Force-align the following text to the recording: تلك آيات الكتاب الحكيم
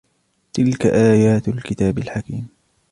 تلك 0.53 0.85
آيات 0.85 1.47
الكتاب 1.47 1.97
الحكيم 1.97 2.47